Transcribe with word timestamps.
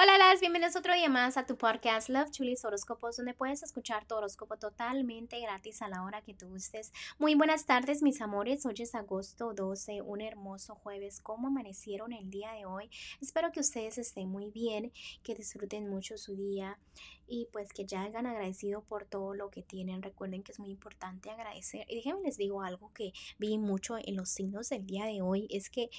Hola, 0.00 0.16
las 0.16 0.38
bienvenidos 0.38 0.76
otro 0.76 0.94
día 0.94 1.08
más 1.08 1.36
a 1.36 1.44
tu 1.44 1.56
podcast 1.56 2.08
Love 2.08 2.30
Chulis 2.30 2.64
Horóscopos, 2.64 3.16
donde 3.16 3.34
puedes 3.34 3.64
escuchar 3.64 4.06
tu 4.06 4.14
horóscopo 4.14 4.56
totalmente 4.56 5.40
gratis 5.40 5.82
a 5.82 5.88
la 5.88 6.04
hora 6.04 6.22
que 6.22 6.34
tú 6.34 6.46
gustes. 6.46 6.92
Muy 7.18 7.34
buenas 7.34 7.66
tardes, 7.66 8.00
mis 8.00 8.20
amores. 8.20 8.64
Hoy 8.64 8.76
es 8.78 8.94
agosto 8.94 9.54
12, 9.54 10.02
un 10.02 10.20
hermoso 10.20 10.76
jueves. 10.76 11.20
¿Cómo 11.20 11.48
amanecieron 11.48 12.12
el 12.12 12.30
día 12.30 12.52
de 12.52 12.64
hoy? 12.64 12.88
Espero 13.20 13.50
que 13.50 13.58
ustedes 13.58 13.98
estén 13.98 14.28
muy 14.28 14.52
bien, 14.52 14.92
que 15.24 15.34
disfruten 15.34 15.88
mucho 15.88 16.16
su 16.16 16.36
día 16.36 16.78
y 17.26 17.48
pues 17.52 17.72
que 17.72 17.84
ya 17.84 18.02
hayan 18.02 18.26
agradecido 18.26 18.82
por 18.82 19.04
todo 19.04 19.34
lo 19.34 19.50
que 19.50 19.62
tienen. 19.62 20.02
Recuerden 20.02 20.44
que 20.44 20.52
es 20.52 20.60
muy 20.60 20.70
importante 20.70 21.30
agradecer. 21.30 21.86
Y 21.88 21.96
déjenme 21.96 22.22
les 22.22 22.36
digo 22.36 22.62
algo 22.62 22.92
que 22.94 23.12
vi 23.38 23.58
mucho 23.58 23.96
en 23.98 24.14
los 24.14 24.30
signos 24.30 24.68
del 24.68 24.86
día 24.86 25.06
de 25.06 25.22
hoy, 25.22 25.48
es 25.50 25.70
que 25.70 25.90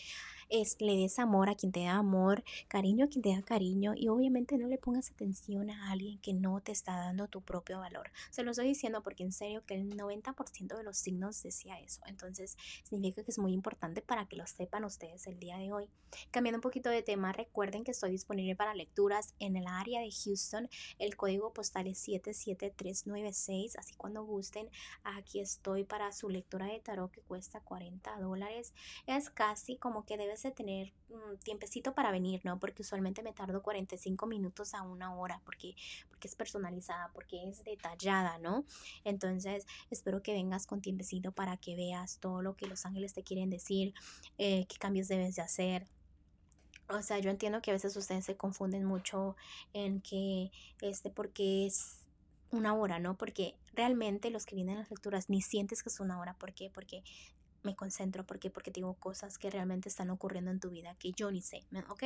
es, 0.50 0.78
le 0.80 0.96
des 0.96 1.20
amor 1.20 1.50
a 1.50 1.56
quien 1.56 1.72
te 1.72 1.84
da 1.84 1.98
amor, 1.98 2.44
cariño 2.68 3.06
a 3.06 3.08
quien 3.08 3.22
te 3.22 3.36
da 3.36 3.42
cariño 3.44 3.89
y 3.96 4.08
obviamente 4.08 4.58
no 4.58 4.68
le 4.68 4.78
pongas 4.78 5.12
atención 5.12 5.70
a 5.70 5.92
alguien 5.92 6.20
que 6.20 6.34
no 6.34 6.62
te 6.62 6.72
está 6.72 6.96
dando 6.98 7.28
tu 7.28 7.42
propio 7.42 7.80
valor. 7.80 8.12
Se 8.30 8.44
lo 8.44 8.52
estoy 8.52 8.68
diciendo 8.68 9.04
porque 9.04 9.24
en 9.24 9.32
serio 9.32 9.66
que 9.66 9.76
el 9.76 9.96
90% 9.96 10.76
de 10.76 10.84
los 10.84 10.98
signos 10.98 11.42
decía 11.44 11.80
eso. 11.80 12.02
Entonces 12.06 12.58
significa 12.84 13.24
que 13.24 13.32
es 13.32 13.40
muy 13.40 13.54
importante 13.54 14.02
para 14.02 14.28
que 14.28 14.36
lo 14.36 14.46
sepan 14.48 14.84
ustedes 14.84 15.28
el 15.28 15.40
día 15.40 15.58
de 15.58 15.72
hoy. 15.72 15.90
Cambiando 16.32 16.58
un 16.58 16.62
poquito 16.62 16.90
de 16.90 17.04
tema, 17.04 17.32
recuerden 17.32 17.84
que 17.84 17.92
estoy 17.92 18.12
disponible 18.12 18.56
para 18.56 18.74
lecturas 18.74 19.36
en 19.40 19.56
el 19.56 19.68
área 19.68 20.02
de 20.02 20.12
Houston. 20.12 20.70
El 20.98 21.16
código 21.16 21.54
postal 21.54 21.88
es 21.88 22.00
77396, 22.00 23.78
así 23.78 23.96
cuando 23.96 24.24
gusten, 24.24 24.70
aquí 25.04 25.40
estoy 25.40 25.84
para 25.84 26.12
su 26.12 26.30
lectura 26.30 26.66
de 26.66 26.80
tarot 26.80 27.12
que 27.12 27.22
cuesta 27.22 27.62
40 27.62 28.20
dólares. 28.20 28.74
Es 29.06 29.30
casi 29.30 29.78
como 29.78 30.06
que 30.06 30.18
debes 30.18 30.44
de 30.44 30.52
tener 30.52 30.94
un 31.10 31.38
tiempecito 31.40 31.94
para 31.94 32.12
venir, 32.12 32.42
¿no? 32.44 32.60
Porque 32.60 32.82
usualmente 32.82 33.24
me 33.24 33.34
tardo 33.34 33.62
45 33.70 34.26
minutos 34.26 34.74
a 34.74 34.82
una 34.82 35.14
hora 35.14 35.42
porque, 35.46 35.76
porque 36.10 36.28
es 36.28 36.36
personalizada, 36.36 37.12
porque 37.14 37.48
es 37.48 37.64
detallada, 37.64 38.40
¿no? 38.40 38.66
Entonces, 39.04 39.68
espero 39.92 40.24
que 40.24 40.34
vengas 40.34 40.66
con 40.66 40.82
tiempecito 40.82 41.32
para 41.32 41.56
que 41.58 41.76
veas 41.76 42.18
todo 42.20 42.42
lo 42.42 42.56
que 42.56 42.66
los 42.66 42.84
ángeles 42.88 43.14
te 43.14 43.22
quieren 43.22 43.52
decir, 43.52 43.94
eh, 44.40 44.66
qué 44.68 44.78
cambios 44.80 45.08
debes 45.08 45.36
de 45.36 45.44
hacer. 45.44 45.86
O 46.88 47.04
sea, 47.04 47.20
yo 47.20 47.30
entiendo 47.30 47.62
que 47.62 47.70
a 47.70 47.76
veces 47.76 47.96
ustedes 47.96 48.26
se 48.26 48.36
confunden 48.36 48.86
mucho 48.86 49.36
en 49.74 50.02
que, 50.02 50.50
este, 50.82 51.12
porque 51.12 51.68
es 51.68 52.08
una 52.50 52.74
hora, 52.74 52.98
¿no? 52.98 53.18
Porque 53.18 53.56
realmente 53.76 54.32
los 54.32 54.48
que 54.48 54.56
vienen 54.56 54.78
a 54.78 54.80
las 54.80 54.90
lecturas 54.90 55.30
ni 55.30 55.44
sientes 55.44 55.84
que 55.84 55.90
es 55.90 56.00
una 56.00 56.20
hora. 56.20 56.34
¿Por 56.34 56.56
qué? 56.56 56.72
Porque 56.74 57.04
me 57.64 57.76
concentro. 57.76 58.26
¿Por 58.26 58.40
qué? 58.40 58.50
Porque 58.50 58.72
tengo 58.72 58.96
cosas 58.96 59.38
que 59.38 59.50
realmente 59.50 59.90
están 59.90 60.10
ocurriendo 60.10 60.52
en 60.52 60.60
tu 60.60 60.70
vida 60.70 60.96
que 60.96 61.12
yo 61.12 61.32
ni 61.32 61.42
sé, 61.42 61.64
¿ok? 61.90 62.04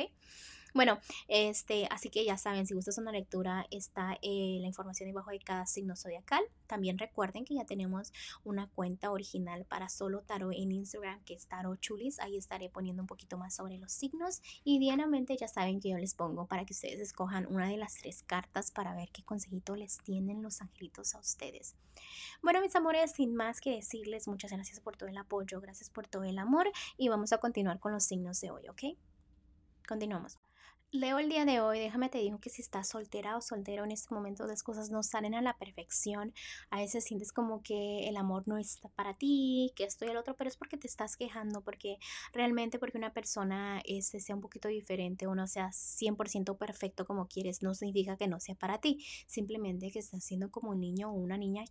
Bueno, 0.74 0.98
este, 1.28 1.86
así 1.88 2.10
que 2.10 2.24
ya 2.24 2.36
saben, 2.36 2.66
si 2.66 2.74
gustas 2.74 2.98
una 2.98 3.12
lectura, 3.12 3.64
está 3.70 4.18
eh, 4.22 4.58
la 4.60 4.66
información 4.66 5.08
debajo 5.08 5.30
de 5.30 5.38
cada 5.38 5.66
signo 5.66 5.94
zodiacal. 5.94 6.42
También 6.66 6.98
recuerden 6.98 7.44
que 7.44 7.54
ya 7.54 7.64
tenemos 7.64 8.12
una 8.42 8.66
cuenta 8.66 9.12
original 9.12 9.64
para 9.66 9.88
solo 9.88 10.22
tarot 10.22 10.52
en 10.52 10.72
Instagram, 10.72 11.22
que 11.22 11.34
es 11.34 11.46
Tarot 11.46 11.78
Chulis. 11.78 12.18
Ahí 12.18 12.36
estaré 12.36 12.70
poniendo 12.70 13.04
un 13.04 13.06
poquito 13.06 13.38
más 13.38 13.54
sobre 13.54 13.78
los 13.78 13.92
signos. 13.92 14.42
Y 14.64 14.80
diariamente 14.80 15.36
ya 15.36 15.46
saben 15.46 15.78
que 15.78 15.90
yo 15.90 15.96
les 15.98 16.14
pongo 16.14 16.46
para 16.46 16.64
que 16.64 16.72
ustedes 16.72 16.98
escojan 16.98 17.46
una 17.46 17.68
de 17.68 17.76
las 17.76 17.94
tres 17.94 18.24
cartas 18.24 18.72
para 18.72 18.96
ver 18.96 19.10
qué 19.12 19.22
consejito 19.22 19.76
les 19.76 19.98
tienen 19.98 20.42
los 20.42 20.60
angelitos 20.60 21.14
a 21.14 21.20
ustedes. 21.20 21.76
Bueno, 22.42 22.60
mis 22.60 22.74
amores, 22.74 23.12
sin 23.12 23.36
más 23.36 23.60
que 23.60 23.70
decirles, 23.76 24.26
muchas 24.26 24.50
gracias 24.50 24.80
por 24.80 24.96
todo 24.96 25.08
el 25.08 25.18
apoyo, 25.18 25.60
gracias 25.60 25.88
por 25.88 26.08
todo 26.08 26.24
el 26.24 26.38
amor 26.40 26.68
y 26.96 27.08
vamos 27.08 27.32
a 27.32 27.38
continuar 27.38 27.78
con 27.78 27.92
los 27.92 28.02
signos 28.02 28.40
de 28.40 28.50
hoy, 28.50 28.68
¿ok? 28.68 28.98
Continuamos. 29.86 30.40
Leo 30.94 31.18
el 31.18 31.28
día 31.28 31.44
de 31.44 31.60
hoy, 31.60 31.80
déjame 31.80 32.08
te 32.08 32.18
digo 32.18 32.38
que 32.38 32.50
si 32.50 32.62
estás 32.62 32.86
soltera 32.86 33.36
o 33.36 33.40
soltero 33.40 33.82
en 33.82 33.90
este 33.90 34.14
momento 34.14 34.46
las 34.46 34.62
cosas 34.62 34.90
no 34.90 35.02
salen 35.02 35.34
a 35.34 35.42
la 35.42 35.58
perfección, 35.58 36.32
a 36.70 36.78
veces 36.78 37.02
sientes 37.02 37.32
como 37.32 37.64
que 37.64 38.08
el 38.08 38.16
amor 38.16 38.44
no 38.46 38.58
está 38.58 38.88
para 38.90 39.12
ti, 39.14 39.72
que 39.74 39.82
esto 39.82 40.04
y 40.04 40.10
el 40.10 40.16
otro, 40.16 40.36
pero 40.36 40.46
es 40.46 40.56
porque 40.56 40.76
te 40.76 40.86
estás 40.86 41.16
quejando, 41.16 41.62
porque 41.62 41.96
realmente 42.32 42.78
porque 42.78 42.96
una 42.96 43.12
persona 43.12 43.82
este, 43.84 44.20
sea 44.20 44.36
un 44.36 44.40
poquito 44.40 44.68
diferente 44.68 45.26
o 45.26 45.34
no 45.34 45.48
sea 45.48 45.72
100% 45.72 46.56
perfecto 46.58 47.04
como 47.06 47.26
quieres, 47.26 47.60
no 47.60 47.74
significa 47.74 48.16
que 48.16 48.28
no 48.28 48.38
sea 48.38 48.54
para 48.54 48.78
ti, 48.78 49.04
simplemente 49.26 49.90
que 49.90 49.98
estás 49.98 50.22
siendo 50.22 50.52
como 50.52 50.70
un 50.70 50.78
niño 50.78 51.10
o 51.10 51.14
una 51.14 51.36
niña 51.36 51.64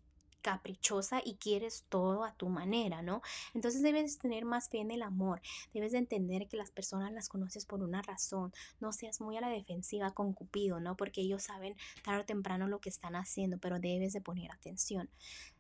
caprichosa 0.44 1.22
y 1.26 1.36
quieres 1.36 1.86
todo 1.90 2.24
a 2.24 2.36
tu 2.36 2.50
manera, 2.50 3.02
¿no? 3.02 3.24
Entonces 3.56 3.82
debes 3.82 4.20
tener 4.20 4.46
más 4.46 4.70
fe 4.70 4.80
en 4.80 4.92
el 4.92 5.02
amor, 5.02 5.42
debes 5.74 5.94
de 5.94 5.98
entender 5.98 6.48
que 6.48 6.58
las 6.58 6.70
personas 6.70 7.12
las 7.12 7.30
conoces 7.30 7.66
por 7.66 7.82
una 7.82 8.04
razón, 8.04 8.54
no 8.80 8.92
seas 8.92 9.22
muy 9.22 9.38
a 9.38 9.42
la 9.42 9.50
defensiva 9.50 10.12
con 10.12 10.34
Cupido, 10.34 10.80
¿no? 10.80 10.96
Porque 10.96 11.22
ellos 11.22 11.44
saben 11.44 11.76
tarde 12.04 12.22
o 12.22 12.26
temprano 12.26 12.68
lo 12.68 12.80
que 12.80 12.90
están 12.90 13.16
haciendo, 13.16 13.58
pero 13.58 13.80
debes 13.80 14.14
de 14.14 14.22
poner 14.22 14.52
atención. 14.52 15.10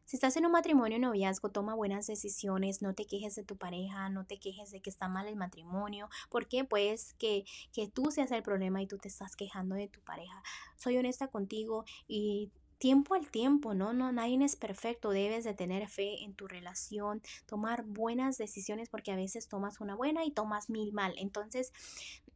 Si 0.05 0.17
estás 0.17 0.35
en 0.35 0.45
un 0.45 0.51
matrimonio 0.51 0.97
o 0.97 1.01
noviazgo, 1.01 1.49
toma 1.49 1.75
buenas 1.75 2.07
decisiones, 2.07 2.81
no 2.81 2.93
te 2.93 3.05
quejes 3.05 3.35
de 3.35 3.43
tu 3.43 3.57
pareja, 3.57 4.09
no 4.09 4.25
te 4.25 4.37
quejes 4.37 4.69
de 4.71 4.81
que 4.81 4.89
está 4.89 5.07
mal 5.07 5.27
el 5.27 5.37
matrimonio, 5.37 6.09
porque 6.29 6.65
pues 6.65 7.13
que, 7.13 7.45
que 7.71 7.87
tú 7.87 8.11
seas 8.11 8.31
el 8.31 8.43
problema 8.43 8.81
y 8.81 8.87
tú 8.87 8.97
te 8.97 9.07
estás 9.07 9.37
quejando 9.37 9.75
de 9.75 9.87
tu 9.87 10.01
pareja. 10.01 10.43
Soy 10.75 10.97
honesta 10.97 11.29
contigo 11.29 11.85
y 12.05 12.51
tiempo 12.77 13.15
al 13.15 13.29
tiempo, 13.29 13.73
¿no? 13.73 13.93
No, 13.93 14.11
nadie 14.11 14.43
es 14.43 14.55
perfecto, 14.55 15.11
debes 15.11 15.43
de 15.43 15.53
tener 15.53 15.87
fe 15.87 16.23
en 16.23 16.33
tu 16.33 16.47
relación, 16.47 17.21
tomar 17.45 17.83
buenas 17.83 18.37
decisiones 18.37 18.89
porque 18.89 19.11
a 19.11 19.15
veces 19.15 19.47
tomas 19.47 19.79
una 19.79 19.95
buena 19.95 20.25
y 20.25 20.31
tomas 20.31 20.69
mil 20.69 20.91
mal. 20.93 21.13
Entonces, 21.17 21.71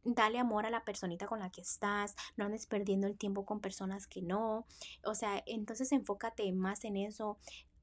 dale 0.04 0.38
amor 0.38 0.66
a 0.66 0.70
la 0.70 0.84
personita 0.84 1.26
con 1.26 1.40
la 1.40 1.50
que 1.50 1.60
estás, 1.60 2.14
no 2.36 2.44
andes 2.44 2.66
perdiendo 2.66 3.06
el 3.06 3.16
tiempo 3.16 3.44
con 3.44 3.60
personas 3.60 4.06
que 4.06 4.22
no. 4.22 4.66
O 5.04 5.14
sea, 5.14 5.42
entonces 5.46 5.92
enfócate 5.92 6.50
más 6.52 6.84
en 6.84 6.96
eso, 6.96 7.38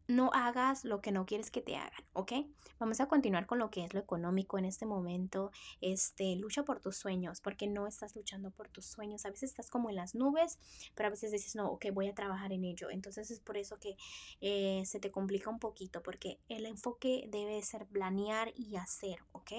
no 0.08 0.30
hagas 0.34 0.86
lo 0.86 1.02
que 1.02 1.12
no 1.12 1.26
quieres 1.26 1.52
que 1.52 1.62
te 1.62 1.76
hagan, 1.76 2.04
¿ok? 2.14 2.34
Vamos 2.80 3.00
a 3.00 3.08
continuar 3.08 3.46
con 3.46 3.60
lo 3.60 3.72
que 3.72 3.84
es 3.84 3.94
lo 3.94 4.00
económico 4.00 4.58
en 4.58 4.66
este 4.66 4.86
momento. 4.86 5.52
Este, 5.82 6.36
lucha 6.36 6.64
por 6.64 6.80
tus 6.80 6.98
sueños, 6.98 7.42
porque 7.42 7.68
no 7.68 7.88
estás 7.88 8.16
luchando 8.16 8.52
por 8.52 8.70
tus 8.70 8.86
sueños. 8.86 9.26
A 9.26 9.30
veces 9.30 9.52
estás 9.52 9.70
como 9.70 9.90
en 9.90 9.96
las 9.96 10.14
nubes, 10.14 10.60
pero 10.94 11.08
a 11.08 11.10
veces 11.10 11.32
dices, 11.32 11.56
no, 11.56 11.70
ok, 11.70 11.88
voy 11.94 12.10
a 12.10 12.16
trabajar 12.16 12.52
en 12.52 12.66
ello. 12.66 12.90
Entonces 12.90 13.32
es 13.32 13.40
por 13.40 13.58
eso 13.58 13.80
que 13.80 13.96
eh, 14.42 14.84
se 14.86 15.00
te 15.00 15.12
complica 15.12 15.50
un 15.50 15.60
poquito, 15.60 16.04
porque 16.04 16.40
el 16.50 16.66
enfoque 16.66 17.28
debe 17.30 17.62
ser 17.62 17.88
planear 17.88 18.52
y 18.56 18.76
hacer, 18.76 19.20
¿ok? 19.32 19.52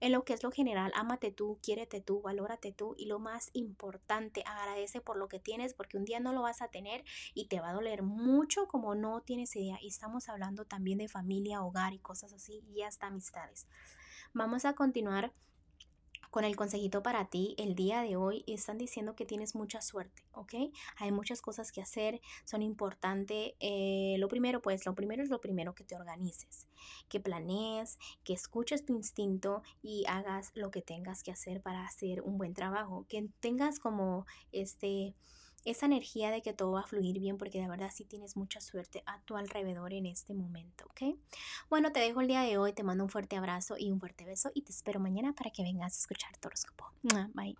En 0.00 0.12
lo 0.12 0.24
que 0.24 0.34
es 0.34 0.42
lo 0.42 0.50
general, 0.50 0.92
ámate 0.94 1.32
tú, 1.32 1.58
quiérete 1.62 2.00
tú, 2.00 2.20
valórate 2.20 2.72
tú 2.72 2.94
y 2.98 3.06
lo 3.06 3.18
más 3.18 3.50
importante, 3.54 4.42
agradece 4.46 5.00
por 5.00 5.16
lo 5.16 5.28
que 5.28 5.40
tienes 5.40 5.72
porque 5.74 5.96
un 5.96 6.04
día 6.04 6.20
no 6.20 6.32
lo 6.32 6.42
vas 6.42 6.60
a 6.60 6.68
tener 6.68 7.04
y 7.34 7.46
te 7.46 7.60
va 7.60 7.70
a 7.70 7.74
doler 7.74 8.02
mucho 8.02 8.68
como 8.68 8.94
no 8.94 9.22
tienes 9.22 9.56
idea. 9.56 9.78
Y 9.80 9.88
estamos 9.88 10.28
hablando 10.28 10.64
también 10.64 10.98
de 10.98 11.08
familia, 11.08 11.62
hogar 11.62 11.94
y 11.94 11.98
cosas 11.98 12.32
así 12.32 12.62
y 12.74 12.82
hasta 12.82 13.06
amistades. 13.06 13.66
Vamos 14.34 14.64
a 14.64 14.74
continuar 14.74 15.32
con 16.36 16.44
el 16.44 16.54
consejito 16.54 17.02
para 17.02 17.30
ti 17.30 17.54
el 17.56 17.74
día 17.74 18.02
de 18.02 18.16
hoy 18.16 18.44
están 18.46 18.76
diciendo 18.76 19.16
que 19.16 19.24
tienes 19.24 19.54
mucha 19.54 19.80
suerte, 19.80 20.22
¿ok? 20.32 20.52
Hay 20.98 21.10
muchas 21.10 21.40
cosas 21.40 21.72
que 21.72 21.80
hacer, 21.80 22.20
son 22.44 22.60
importantes. 22.60 23.54
Eh, 23.58 24.16
lo 24.18 24.28
primero, 24.28 24.60
pues, 24.60 24.84
lo 24.84 24.94
primero 24.94 25.22
es 25.22 25.30
lo 25.30 25.40
primero 25.40 25.74
que 25.74 25.84
te 25.84 25.96
organices, 25.96 26.68
que 27.08 27.20
planees, 27.20 27.98
que 28.22 28.34
escuches 28.34 28.84
tu 28.84 28.94
instinto 28.94 29.62
y 29.80 30.04
hagas 30.08 30.50
lo 30.52 30.70
que 30.70 30.82
tengas 30.82 31.22
que 31.22 31.30
hacer 31.30 31.62
para 31.62 31.86
hacer 31.86 32.20
un 32.20 32.36
buen 32.36 32.52
trabajo, 32.52 33.06
que 33.08 33.30
tengas 33.40 33.78
como 33.78 34.26
este 34.52 35.14
esa 35.66 35.86
energía 35.86 36.30
de 36.30 36.42
que 36.42 36.52
todo 36.52 36.72
va 36.72 36.80
a 36.80 36.86
fluir 36.86 37.18
bien 37.20 37.36
porque 37.36 37.60
de 37.60 37.68
verdad 37.68 37.90
sí 37.92 38.04
tienes 38.04 38.36
mucha 38.36 38.60
suerte 38.60 39.02
a 39.06 39.20
tu 39.20 39.36
alrededor 39.36 39.92
en 39.92 40.06
este 40.06 40.32
momento, 40.32 40.86
¿ok? 40.86 41.16
Bueno, 41.68 41.92
te 41.92 42.00
dejo 42.00 42.20
el 42.20 42.28
día 42.28 42.40
de 42.42 42.56
hoy, 42.56 42.72
te 42.72 42.82
mando 42.82 43.04
un 43.04 43.10
fuerte 43.10 43.36
abrazo 43.36 43.76
y 43.78 43.90
un 43.90 44.00
fuerte 44.00 44.24
beso 44.24 44.50
y 44.54 44.62
te 44.62 44.72
espero 44.72 45.00
mañana 45.00 45.32
para 45.34 45.50
que 45.50 45.62
vengas 45.62 45.94
a 45.94 46.00
escuchar 46.00 46.36
tu 46.38 46.48
horóscopo. 46.48 46.90
Bye. 47.34 47.54